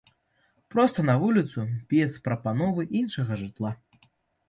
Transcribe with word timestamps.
Проста 0.75 1.05
на 1.09 1.15
вуліцу, 1.25 1.67
без 1.93 2.19
прапановы 2.27 2.81
іншага 3.05 3.33
жытла. 3.47 3.79